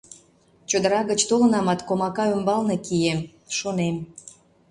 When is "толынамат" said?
1.29-1.79